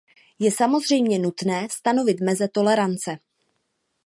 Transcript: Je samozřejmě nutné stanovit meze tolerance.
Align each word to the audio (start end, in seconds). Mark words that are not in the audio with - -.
Je 0.39 0.51
samozřejmě 0.51 1.19
nutné 1.19 1.67
stanovit 1.71 2.19
meze 2.21 2.47
tolerance. 2.47 3.17